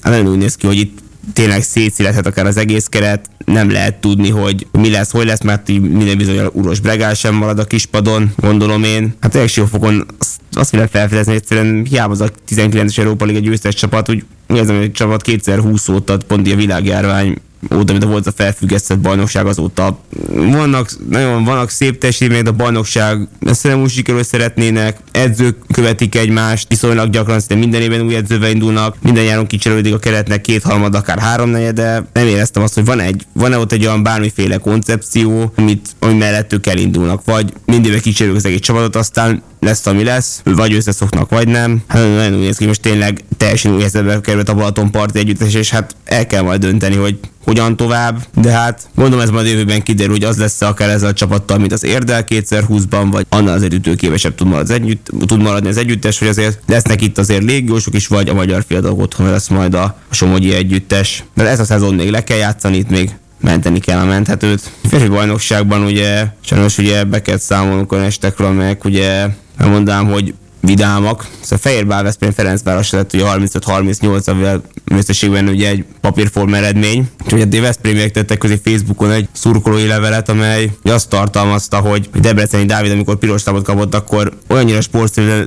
hát 0.01 0.13
nem 0.13 0.25
úgy 0.25 0.37
néz 0.37 0.55
ki, 0.55 0.67
hogy 0.67 0.77
itt 0.77 0.99
tényleg 1.33 1.63
szétszülethet 1.63 2.25
akár 2.25 2.45
az 2.45 2.57
egész 2.57 2.85
keret, 2.85 3.29
nem 3.45 3.71
lehet 3.71 3.95
tudni, 3.95 4.29
hogy 4.29 4.67
mi 4.71 4.89
lesz, 4.89 5.11
hogy 5.11 5.25
lesz, 5.25 5.41
mert 5.41 5.69
így 5.69 5.81
minden 5.81 6.17
bizony 6.17 6.49
Uros 6.51 6.79
Bregál 6.79 7.13
sem 7.13 7.35
marad 7.35 7.59
a 7.59 7.63
kispadon, 7.63 8.33
gondolom 8.35 8.83
én. 8.83 9.15
Hát 9.19 9.31
tényleg 9.31 9.49
fokon 9.49 10.05
azt, 10.53 10.71
kell 10.71 10.87
felfedezni, 10.87 11.33
egyszerűen 11.33 11.85
hiába 11.89 12.11
az 12.11 12.21
a 12.21 12.29
19-es 12.49 12.97
Európa 12.97 13.25
Liga 13.25 13.39
győztes 13.39 13.75
csapat, 13.75 14.09
úgy 14.09 14.23
hogy 14.47 14.69
a 14.69 14.91
csapat 14.91 15.21
2020 15.21 15.89
óta 15.89 16.17
pont 16.27 16.51
a 16.51 16.55
világjárvány 16.55 17.37
óta, 17.75 17.91
mint 17.91 18.03
volt 18.03 18.27
a 18.27 18.31
felfüggesztett 18.31 18.99
bajnokság 18.99 19.45
azóta. 19.45 19.99
Vannak, 20.33 20.89
nagyon 21.09 21.43
vannak 21.43 21.69
szép 21.69 21.97
testvérek, 21.97 22.47
a 22.47 22.51
bajnokság 22.51 23.27
nem 23.61 23.81
úgy 23.81 23.89
sikerül 23.89 24.23
szeretnének, 24.23 24.97
edzők 25.11 25.57
követik 25.73 26.15
egymást, 26.15 26.69
viszonylag 26.69 27.09
gyakran 27.09 27.39
szinte 27.39 27.55
minden 27.55 27.81
évben 27.81 28.01
új 28.01 28.15
edzővel 28.15 28.49
indulnak, 28.49 28.95
minden 29.01 29.23
nyáron 29.23 29.47
kicserődik 29.47 29.93
a 29.93 29.99
keretnek 29.99 30.41
kétharmad, 30.41 30.95
akár 30.95 31.19
háromnegyede. 31.19 32.05
Nem 32.13 32.27
éreztem 32.27 32.63
azt, 32.63 32.73
hogy 32.73 32.85
van 32.85 32.99
egy, 32.99 33.25
van-e 33.33 33.57
ott 33.57 33.71
egy 33.71 33.85
olyan 33.85 34.03
bármiféle 34.03 34.57
koncepció, 34.57 35.53
amit, 35.55 35.89
ami 35.99 36.13
mellett 36.13 36.53
ők 36.53 36.67
elindulnak, 36.67 37.21
vagy 37.25 37.53
mindig 37.65 38.01
kicserülik 38.01 38.37
az 38.37 38.45
egész 38.45 38.59
csapatot, 38.59 38.95
aztán 38.95 39.41
lesz, 39.63 39.85
ami 39.85 40.03
lesz, 40.03 40.41
vagy 40.43 40.73
összeszoknak, 40.73 41.29
vagy 41.29 41.47
nem. 41.47 41.81
Hát 41.87 42.15
nagyon 42.15 42.33
úgy 42.33 42.39
néz 42.39 42.57
ki, 42.57 42.65
most 42.65 42.81
tényleg 42.81 43.23
teljesen 43.37 43.73
új 43.73 43.79
helyzetbe 43.79 44.21
került 44.21 44.49
a 44.49 44.53
Balatonparti 44.53 45.19
együttes, 45.19 45.53
és 45.53 45.69
hát 45.69 45.95
el 46.05 46.27
kell 46.27 46.41
majd 46.41 46.59
dönteni, 46.59 46.95
hogy 46.95 47.19
hogyan 47.43 47.75
tovább, 47.75 48.25
de 48.35 48.51
hát 48.51 48.81
gondolom 48.95 49.23
ez 49.23 49.29
majd 49.29 49.47
jövőben 49.47 49.83
kiderül, 49.83 50.11
hogy 50.11 50.23
az 50.23 50.37
lesz 50.37 50.61
akár 50.61 50.89
ezzel 50.89 51.09
a 51.09 51.13
csapattal, 51.13 51.57
mint 51.57 51.71
az 51.71 51.83
Érdel 51.83 52.23
2020-ban, 52.29 53.07
vagy 53.11 53.25
annál 53.29 53.53
azért 53.53 53.73
ütőképesebb 53.73 54.35
tud 54.35 54.47
maradni 54.47 54.73
az, 54.73 54.79
együtt, 54.81 55.09
tud 55.25 55.41
maradni 55.41 55.69
az 55.69 55.77
együttes, 55.77 56.19
hogy 56.19 56.27
azért 56.27 56.59
lesznek 56.67 57.01
itt 57.01 57.17
azért 57.17 57.43
légiósok 57.43 57.93
is, 57.93 58.07
vagy 58.07 58.29
a 58.29 58.33
magyar 58.33 58.63
fiatalok 58.67 58.99
otthon 58.99 59.29
lesz 59.29 59.47
majd 59.47 59.73
a 59.73 59.97
Somogyi 60.09 60.53
együttes. 60.53 61.23
De 61.35 61.47
ez 61.47 61.59
a 61.59 61.65
szezon 61.65 61.93
még 61.93 62.09
le 62.09 62.23
kell 62.23 62.37
játszani, 62.37 62.77
itt 62.77 62.89
még 62.89 63.09
menteni 63.41 63.79
kell 63.79 63.99
a 63.99 64.05
menthetőt. 64.05 64.71
Férfi 64.89 65.07
bajnokságban 65.07 65.83
ugye 65.83 66.25
sajnos 66.41 66.77
ugye 66.77 67.03
be 67.03 67.21
kell 67.21 67.37
számolnunk 67.37 67.91
olyan 67.91 68.05
estekről, 68.05 68.47
amelyek 68.47 68.85
ugye 68.85 69.27
elmondám, 69.57 70.11
hogy 70.11 70.33
vidámak. 70.65 71.27
Szóval 71.41 71.57
Fehérbál 71.57 72.03
Veszprém 72.03 72.31
Ferencváros 72.31 72.89
lett 72.89 73.13
ugye 73.13 73.23
35-38 73.25 74.29
amivel 74.29 74.61
összességben 74.85 75.47
ugye 75.47 75.69
egy 75.69 75.85
papírforma 76.01 76.55
eredmény. 76.55 77.09
Úgyhogy 77.23 77.57
a 77.57 77.61
Veszprémiek 77.61 78.11
tettek 78.11 78.37
közé 78.37 78.59
Facebookon 78.63 79.11
egy 79.11 79.27
szurkolói 79.31 79.87
levelet, 79.87 80.29
amely 80.29 80.71
azt 80.83 81.09
tartalmazta, 81.09 81.77
hogy 81.77 82.09
Debreceni 82.21 82.65
Dávid, 82.65 82.91
amikor 82.91 83.15
piros 83.15 83.43
lapot 83.43 83.63
kapott, 83.63 83.95
akkor 83.95 84.33
olyannyira 84.49 84.79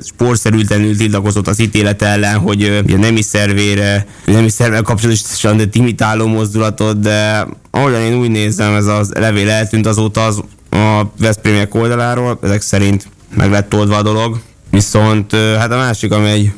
sportszerűtlenül 0.03 0.97
tiltakozott 0.97 1.49
az 1.49 1.61
ítélet 1.61 2.03
ellen, 2.03 2.39
hogy 2.39 2.83
ugye 2.85 2.97
nemi 2.97 3.23
szervére, 3.23 4.07
nemi 4.25 4.49
szervvel 4.49 4.83
kapcsolatosan 4.83 5.61
imitáló 5.73 6.27
mozdulatot, 6.27 7.01
de 7.01 7.47
ahogyan 7.71 8.01
én 8.01 8.15
úgy 8.15 8.31
nézem, 8.31 8.75
ez 8.75 8.87
a 8.87 9.05
levél 9.13 9.51
eltűnt 9.51 9.87
azóta 9.87 10.25
az 10.25 10.43
a 10.71 11.03
Veszprémiek 11.19 11.75
oldaláról, 11.75 12.39
ezek 12.43 12.63
szerint 12.63 13.07
meg 13.37 13.51
lett 13.51 13.75
oldva 13.75 13.97
a 13.97 14.03
dolog. 14.03 14.41
Viszont 14.71 15.33
hát 15.33 15.73
a 15.73 15.77
másik, 15.77 16.13
amely 16.13 16.53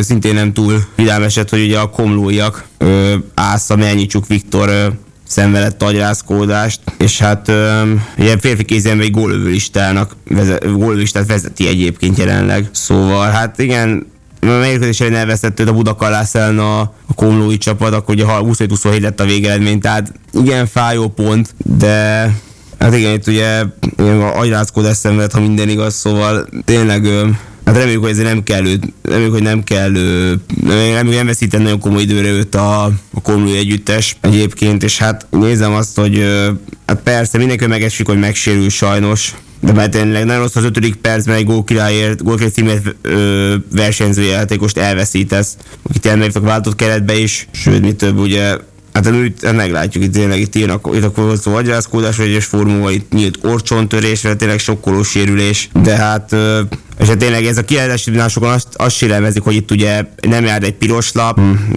szintén 0.00 0.34
nem 0.34 0.52
túl 0.52 0.84
vidám 0.96 1.22
eset, 1.22 1.50
hogy 1.50 1.64
ugye 1.64 1.78
a 1.78 1.90
komlóiak 1.90 2.64
Ásza 3.34 3.76
Melnyicsuk 3.76 4.26
Viktor 4.26 4.92
szenvedett 5.26 5.82
agyrázkódást, 5.82 6.80
és 6.98 7.18
hát 7.18 7.52
ugye 8.18 8.38
férfi 8.38 8.64
kézben 8.64 9.00
egy 9.00 9.10
gólövőlistának, 9.10 10.16
gólövőlistát 10.72 11.26
vezeti 11.26 11.68
egyébként 11.68 12.18
jelenleg. 12.18 12.68
Szóval 12.72 13.30
hát 13.30 13.58
igen, 13.58 14.06
mérkőzés 14.40 15.00
ellen 15.00 15.14
elvesztett 15.14 15.60
a 15.60 15.72
Budakalász 15.72 16.34
ellen 16.34 16.58
a, 16.58 16.80
a 16.80 17.14
komlói 17.14 17.58
csapat, 17.58 17.92
akkor 17.92 18.14
ugye 18.14 18.24
27-27 18.26 19.00
lett 19.00 19.20
a 19.20 19.24
végeredmény, 19.24 19.80
tehát 19.80 20.12
igen 20.32 20.66
fájó 20.66 21.08
pont, 21.08 21.54
de 21.78 22.30
Hát 22.78 22.96
igen, 22.96 23.14
itt 23.14 23.26
ugye 23.26 23.62
agyrázkódás 24.34 24.96
szenved, 24.96 25.32
ha 25.32 25.40
minden 25.40 25.68
igaz, 25.68 25.94
szóval 25.94 26.48
tényleg 26.64 27.08
Hát 27.66 27.76
reméljük, 27.76 28.02
hogy 28.02 28.10
ezért 28.10 28.28
nem 28.28 28.42
kell 28.42 28.66
őt, 28.66 28.92
reméljük, 29.02 29.32
hogy 29.32 29.42
nem 29.42 29.64
kell, 29.64 29.92
reméljük, 30.66 31.14
nem 31.14 31.26
veszíteni 31.26 31.62
nagyon 31.62 31.80
komoly 31.80 32.02
időre 32.02 32.28
őt 32.28 32.54
a, 32.54 32.84
a 32.84 33.20
Komló 33.22 33.54
együttes 33.54 34.16
egyébként, 34.20 34.82
és 34.82 34.98
hát 34.98 35.26
nézem 35.30 35.72
azt, 35.72 35.98
hogy 35.98 36.24
hát 36.86 37.00
persze 37.02 37.38
mindenki 37.38 37.66
megesik, 37.66 38.06
hogy 38.06 38.18
megsérül 38.18 38.68
sajnos, 38.68 39.34
de 39.60 39.72
már 39.72 39.88
tényleg 39.88 40.24
nagyon 40.24 40.42
rossz 40.42 40.56
az 40.56 40.64
ötödik 40.64 40.94
percben 40.94 41.36
egy 41.36 41.44
gólkirályért, 41.44 42.22
gólkirály 42.22 42.50
címért 42.50 42.96
versenyző 43.72 44.22
játékost 44.22 44.78
elveszítesz, 44.78 45.56
akit 45.82 46.06
elmegyek 46.06 46.36
a 46.36 46.40
váltott 46.40 46.76
keretbe 46.76 47.18
is, 47.18 47.48
sőt, 47.50 47.80
mi 47.80 47.92
több, 47.92 48.18
ugye 48.18 48.56
Hát 48.96 49.06
itt 49.24 49.52
meglátjuk, 49.52 50.04
itt 50.04 50.12
tényleg 50.12 50.40
itt 50.40 50.54
írnak, 50.54 50.88
itt 50.94 51.04
akkor 51.04 51.38
szó 51.38 51.54
agyrászkódás, 51.54 52.16
vagy 52.16 52.26
egyes 52.26 52.44
formula, 52.44 52.90
itt 52.90 53.12
nyílt 53.12 53.38
orcsontörés, 53.42 54.22
vagy 54.22 54.36
tényleg 54.36 54.58
sokkoló 54.58 55.02
sérülés, 55.02 55.68
de 55.82 55.96
hát 55.96 56.36
és 57.00 57.08
hát 57.08 57.18
tényleg 57.18 57.44
ez 57.44 57.58
a 57.58 57.64
kiállítási 57.64 58.12
sokon 58.28 58.50
azt, 58.50 58.66
azt 58.76 58.96
sérelmezik, 58.96 59.42
hogy 59.42 59.54
itt 59.54 59.70
ugye 59.70 60.04
nem 60.28 60.44
jár 60.44 60.62
egy 60.62 60.74
piros 60.74 61.12
lap. 61.12 61.36
Hmm. 61.36 61.68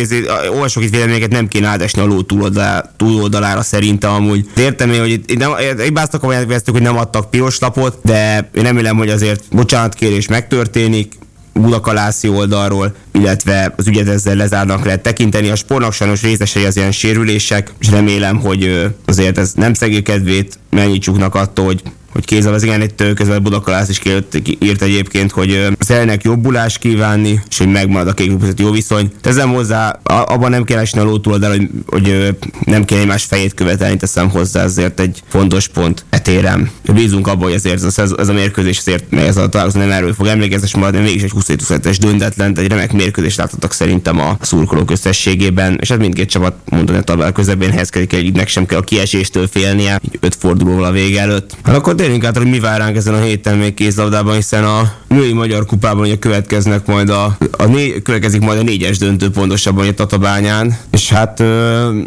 Ez, 0.00 0.10
olvasok 0.50 0.82
itt 0.82 0.90
véleményeket, 0.90 1.30
nem 1.30 1.48
kéne 1.48 1.68
átesni 1.68 2.00
a 2.00 2.04
ló 2.04 2.22
túloldalára, 2.22 2.92
túloldalára 2.96 3.62
szerintem 3.62 4.10
amúgy. 4.10 4.48
Értem 4.56 4.90
én, 4.90 5.00
hogy 5.00 5.10
itt, 5.10 5.30
itt 5.30 5.38
nem, 5.38 5.50
hibáztak, 5.82 6.24
hogy 6.64 6.82
nem 6.82 6.98
adtak 6.98 7.30
piros 7.30 7.58
lapot, 7.58 7.98
de 8.04 8.50
én 8.54 8.62
remélem, 8.62 8.96
hogy 8.96 9.10
azért 9.10 9.42
bocsánatkérés 9.50 10.28
megtörténik, 10.28 11.12
Gudakalászi 11.60 12.28
oldalról, 12.28 12.94
illetve 13.12 13.74
az 13.76 13.86
ügyet 13.86 14.08
ezzel 14.08 14.34
lezárnak 14.34 14.84
lehet 14.84 15.02
tekinteni. 15.02 15.48
A 15.48 15.56
sportnak 15.56 15.92
sajnos 15.92 16.22
részesei 16.22 16.64
az 16.64 16.76
ilyen 16.76 16.92
sérülések, 16.92 17.72
és 17.78 17.90
remélem, 17.90 18.40
hogy 18.40 18.86
azért 19.04 19.38
ez 19.38 19.52
nem 19.54 19.74
szegé 19.74 20.02
kedvét 20.02 20.58
mennyítsuknak 20.70 21.34
attól, 21.34 21.64
hogy 21.64 21.82
hogy 22.18 22.26
kézzel 22.26 22.54
az 22.54 22.62
igen, 22.62 22.82
itt 22.82 23.02
közben 23.14 23.42
Budakalász 23.42 23.88
is 23.88 23.98
kért, 23.98 24.40
írt 24.58 24.82
egyébként, 24.82 25.30
hogy 25.30 25.66
szeretnek 25.78 26.22
jobbulás 26.22 26.78
kívánni, 26.78 27.40
és 27.48 27.58
hogy 27.58 27.70
megmarad 27.70 28.08
a 28.08 28.12
kék 28.12 28.32
jó 28.56 28.70
viszony. 28.70 29.12
Teszem 29.20 29.52
hozzá, 29.52 30.00
abban 30.02 30.50
nem 30.50 30.64
kell 30.64 30.78
esni 30.78 31.00
a 31.00 31.04
lótúloldal, 31.04 31.50
hogy, 31.50 31.68
hogy 31.86 32.36
nem 32.64 32.84
kell 32.84 32.98
egymás 32.98 33.24
fejét 33.24 33.54
követelni, 33.54 33.96
teszem 33.96 34.30
hozzá, 34.30 34.62
ezért 34.62 35.00
egy 35.00 35.22
fontos 35.28 35.68
pont 35.68 36.04
etérem. 36.10 36.70
Bízunk 36.94 37.26
abban, 37.26 37.42
hogy 37.42 37.52
ezért 37.52 37.84
ez, 37.84 38.12
ez 38.18 38.28
a 38.28 38.32
mérkőzés, 38.32 38.78
ezért 38.78 39.10
meg 39.10 39.24
ez 39.24 39.36
a 39.36 39.48
találkozó 39.48 39.78
nem 39.78 39.90
erről 39.90 40.14
fog 40.14 40.26
emlékezni, 40.26 40.78
maradni, 40.78 41.00
mégis 41.00 41.22
egy 41.22 41.32
27-es 41.34 41.96
döntetlen, 42.00 42.58
egy 42.58 42.68
remek 42.68 42.92
mérkőzést 42.92 43.36
láthattak 43.36 43.72
szerintem 43.72 44.20
a 44.20 44.36
szurkolók 44.40 44.90
összességében, 44.90 45.78
és 45.80 45.88
hát 45.88 45.98
mindkét 45.98 46.30
csapat 46.30 46.54
mondani 46.70 46.98
a 46.98 47.02
tabel 47.02 47.32
közepén 47.32 47.70
helyezkedik, 47.70 48.12
egy 48.12 48.36
meg 48.36 48.48
sem 48.48 48.66
kell 48.66 48.78
a 48.78 48.82
kieséstől 48.82 49.46
félnie, 49.46 50.00
öt 50.20 50.34
fordulóval 50.34 50.84
a 50.84 50.92
vége 50.92 51.20
előtt. 51.20 51.56
Hát 51.62 51.76
akkor 51.76 51.94
térjünk 52.08 52.28
át, 52.28 52.42
hogy 52.42 52.50
mi 52.50 52.60
vár 52.60 52.78
ránk 52.78 52.96
ezen 52.96 53.14
a 53.14 53.20
héten 53.20 53.58
még 53.58 53.74
kézlabdában, 53.74 54.34
hiszen 54.34 54.64
a 54.64 54.92
női 55.08 55.32
magyar 55.32 55.64
kupában 55.64 56.02
ugye 56.02 56.18
következnek 56.18 56.86
majd 56.86 57.08
a, 57.08 57.36
a 57.50 57.64
né, 57.64 58.02
következik 58.02 58.40
majd 58.40 58.58
a 58.58 58.62
négyes 58.62 58.98
döntő 58.98 59.30
pontosabban 59.30 59.88
a 59.88 59.92
Tatabányán, 59.92 60.78
és 60.90 61.08
hát, 61.08 61.38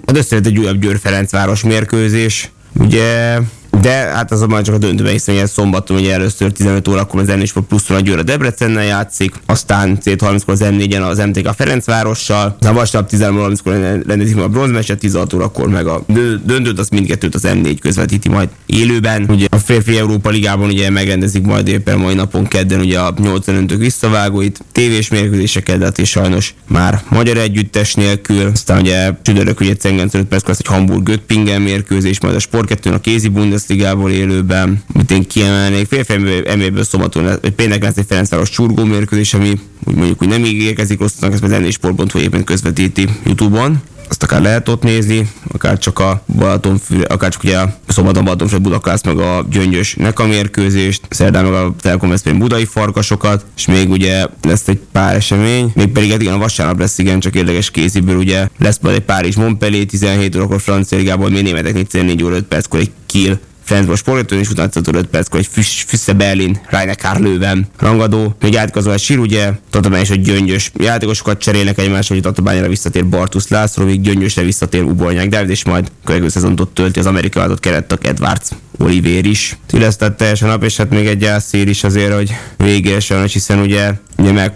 hát 0.06 0.18
összejött 0.18 0.46
egy 0.46 0.60
újabb 0.60 0.80
Győr 0.80 1.00
Ferencváros 1.00 1.64
mérkőzés. 1.64 2.52
Ugye 2.74 3.38
de 3.82 3.92
hát 3.92 4.32
az 4.32 4.42
a 4.42 4.48
majd 4.48 4.66
csak 4.66 4.76
a 4.76 4.78
döntőben, 4.78 5.12
hiszen 5.12 5.36
ilyen 5.36 5.48
szombaton 5.48 5.98
ugye 5.98 6.14
először 6.14 6.52
15 6.52 6.88
órakor 6.88 7.22
az 7.22 7.28
m 7.28 7.44
Sport 7.44 7.68
pluszon 7.68 7.98
a 7.98 8.00
Győr 8.00 8.18
a 8.18 8.24
Debrecennel 8.24 8.84
játszik, 8.84 9.34
aztán 9.46 10.00
c 10.02 10.22
30 10.22 10.44
kor 10.44 10.54
az 10.54 10.64
M4-en 10.64 11.10
az 11.10 11.18
MTK 11.18 11.50
Ferencvárossal, 11.56 12.56
aztán 12.60 12.74
vasárnap 12.74 13.12
13.30-kor 13.12 14.04
rendezik 14.08 14.38
a 14.38 14.48
bronzmeset, 14.48 15.00
16 15.00 15.34
órakor 15.34 15.70
meg 15.70 15.88
a 15.88 16.06
döntőt, 16.46 16.80
azt 16.80 16.92
mindkettőt 16.92 17.36
az 17.36 17.44
M4 17.46 17.78
közvetíti 17.82 18.30
majd 18.30 18.50
élőben. 18.66 19.26
Ugye 19.30 19.46
a 19.50 19.58
férfi 19.58 19.98
Európa 19.98 20.30
Ligában 20.30 20.70
ugye 20.70 20.90
megrendezik 20.90 21.46
majd 21.46 21.68
éppen 21.68 21.98
mai 21.98 22.14
napon 22.14 22.48
kedden 22.48 22.80
ugye 22.80 23.00
a 23.00 23.14
80 23.18 23.56
öntök 23.56 23.80
visszavágóit, 23.80 24.60
tévés 24.72 25.10
mérkőzéseket, 25.10 25.78
de 25.78 25.92
és 25.96 26.10
sajnos 26.10 26.54
már 26.68 27.02
magyar 27.10 27.38
együttes 27.38 27.94
nélkül. 27.94 28.50
Aztán 28.54 28.82
ugye 28.82 29.12
csütörtök 29.22 29.60
ugye 29.60 29.76
Cengen 29.76 30.10
5 30.12 30.24
perc 30.24 30.50
egy 30.50 30.66
Hamburg 30.68 31.04
Göttingen 31.04 31.62
mérkőzés, 31.62 32.20
majd 32.20 32.36
a 32.36 32.40
Sport 32.40 32.68
2 32.68 32.92
a 32.92 33.00
kézi 33.00 33.28
Bundesligából 33.68 34.12
élőben, 34.12 34.84
mint 34.94 35.12
én 35.12 35.28
kiemelnék. 35.28 35.88
Férfi 35.88 36.42
eméből 36.46 36.84
szombaton, 36.84 37.40
péntek 37.56 37.84
lesz 37.84 37.98
egy 37.98 38.06
Ferencváros 38.08 38.50
csurgó 38.50 38.84
mérkőzés, 38.84 39.34
ami 39.34 39.60
úgy 39.84 39.96
mondjuk, 39.96 40.20
hogy 40.20 40.28
nem 40.28 40.46
ígérkezik 40.46 41.00
rossznak, 41.00 41.34
ezt 41.34 41.44
az 41.44 41.72
sport.hu 41.72 42.20
éppen 42.20 42.44
közvetíti 42.44 43.08
YouTube-on. 43.26 43.82
Azt 44.10 44.24
akár 44.24 44.42
lehet 44.42 44.70
ott 44.70 44.84
nézni, 44.84 45.30
akár 45.52 45.78
csak 45.78 46.00
a 46.00 46.24
Balatonfüre, 46.38 47.06
akár 47.06 47.32
csak 47.32 47.44
ugye 47.44 47.58
a 47.58 47.76
szombaton 47.88 48.24
Balatonfüre 48.24 48.62
Budakász, 48.62 49.04
meg 49.04 49.18
a 49.18 49.46
Gyöngyös 49.52 49.96
Neka 49.96 50.28
mérkőzést, 50.28 51.02
szerdán 51.10 51.44
meg 51.44 51.54
a 51.54 51.76
Telekom 51.82 52.10
Veszprém 52.10 52.38
budai 52.38 52.66
farkasokat, 52.66 53.46
és 53.58 53.66
még 53.66 53.90
ugye 53.90 54.26
lesz 54.42 54.68
egy 54.68 54.80
pár 54.92 55.16
esemény, 55.16 55.72
még 55.76 55.88
pedig 55.88 56.12
hát 56.12 56.22
igen, 56.22 56.34
a 56.34 56.38
vasárnap 56.38 56.80
lesz 56.80 56.98
igen, 56.98 57.20
csak 57.20 57.36
érdekes 57.36 57.72
kéziből 57.72 58.18
ugye 58.18 58.48
lesz 58.58 58.80
majd 58.82 58.96
egy 58.96 59.02
Párizs 59.02 59.36
Montpellier 59.36 59.86
17 59.86 60.36
órakor 60.36 60.62
francia 60.62 60.98
ligából, 60.98 61.30
még 61.30 61.44
németek 61.44 61.92
4 61.92 62.24
óra 62.24 62.36
5 62.36 62.44
perckor 62.44 62.80
egy 62.80 62.92
Kiel 63.06 63.40
Flensburg 63.72 63.98
sportoló, 63.98 64.42
és 64.42 64.50
utána 64.50 64.70
5 64.74 65.08
perckor 65.08 65.40
egy 65.40 65.66
Füsse 65.88 66.14
Berlin, 66.14 66.60
Rainer 66.70 66.96
Karlöven 66.96 67.68
rangadó. 67.78 68.36
Még 68.42 68.54
játékozó 68.54 68.92
egy 68.92 69.00
sír, 69.00 69.20
ugye, 69.20 69.52
Tatabány 69.70 70.02
és 70.02 70.10
a 70.10 70.16
gyöngyös 70.16 70.72
játékosokat 70.78 71.42
cserélnek 71.42 71.78
egymás, 71.78 72.08
hogy 72.08 72.22
Tatabányra 72.22 72.68
visszatér 72.68 73.08
Bartusz 73.08 73.48
László, 73.48 73.86
még 73.86 74.02
gyöngyösre 74.02 74.42
visszatér 74.44 74.84
Ubolnyák 74.84 75.30
Dávid, 75.30 75.50
és 75.50 75.64
majd 75.64 75.92
következő 76.04 76.32
szezont 76.32 76.68
tölti 76.74 77.00
az 77.00 77.06
amerikai 77.06 77.44
adott 77.44 77.60
kerettak 77.60 78.08
Edwards 78.08 78.50
Olivér 78.78 79.26
is. 79.26 79.58
Tülesztett 79.68 80.18
teljesen 80.18 80.48
nap, 80.48 80.64
és 80.64 80.78
hát 80.78 80.90
még 80.90 81.06
egy 81.06 81.24
elszír 81.24 81.68
is 81.68 81.84
azért, 81.84 82.14
hogy 82.14 82.32
vége 82.58 83.00
sajnos, 83.00 83.34
hiszen 83.34 83.60
ugye 83.60 83.94
ugye 84.22 84.32
meg 84.32 84.54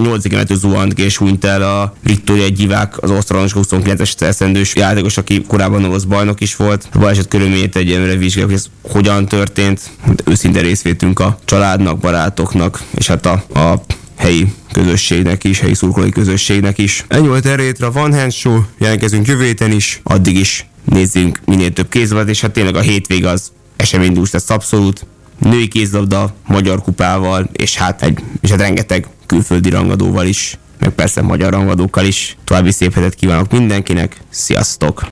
8 0.00 0.22
kilométer 0.22 0.56
zuhant 0.56 0.98
és 0.98 1.16
hunyt 1.16 1.44
el 1.44 1.62
a 1.62 1.94
egy 2.26 2.52
divák, 2.52 3.02
az 3.02 3.10
osztralons 3.10 3.52
29-es 3.54 4.20
eszendős 4.20 4.74
játékos, 4.74 5.16
aki 5.16 5.42
korábban 5.42 5.84
orosz 5.84 6.02
bajnok 6.02 6.40
is 6.40 6.56
volt. 6.56 6.88
A 6.92 6.98
baleset 6.98 7.28
körülményét 7.28 7.76
egyenlőre 7.76 8.16
vizsgáljuk, 8.46 8.70
hogy 8.82 8.82
ez 8.84 8.92
hogyan 8.92 9.26
történt. 9.26 9.90
Őszinte 10.24 10.60
részvétünk 10.60 11.18
a 11.18 11.38
családnak, 11.44 11.98
barátoknak, 11.98 12.82
és 12.94 13.06
hát 13.06 13.26
a, 13.26 13.44
a 13.54 13.82
helyi 14.16 14.52
közösségnek 14.72 15.44
is, 15.44 15.60
helyi 15.60 15.74
szurkolói 15.74 16.10
közösségnek 16.10 16.78
is. 16.78 17.04
Ennyi 17.08 17.26
volt 17.26 17.46
erre 17.46 17.72
a 17.80 17.92
Van 17.92 18.14
Hand 18.14 18.32
Show, 18.32 18.60
jelentkezünk 18.78 19.26
jövő 19.26 19.44
héten 19.44 19.72
is, 19.72 20.00
addig 20.02 20.36
is 20.36 20.66
nézzünk 20.84 21.40
minél 21.44 21.72
több 21.72 21.88
kézlabdát, 21.88 22.28
és 22.28 22.40
hát 22.40 22.50
tényleg 22.50 22.76
a 22.76 22.80
hétvég 22.80 23.24
az 23.24 23.52
eseménydús 23.76 24.30
lesz 24.30 24.50
abszolút. 24.50 25.06
Női 25.38 25.68
kézlabda, 25.68 26.34
magyar 26.46 26.82
kupával, 26.82 27.50
és 27.52 27.76
hát, 27.76 28.02
egy, 28.02 28.18
és 28.40 28.50
hát 28.50 28.60
rengeteg 28.60 29.06
külföldi 29.26 29.70
rangadóval 29.70 30.26
is, 30.26 30.58
meg 30.78 30.90
persze 30.90 31.22
magyar 31.22 31.52
rangadókkal 31.52 32.04
is. 32.04 32.36
További 32.44 32.70
szép 32.70 32.94
hetet 32.94 33.14
kívánok 33.14 33.52
mindenkinek, 33.52 34.16
sziasztok! 34.30 35.04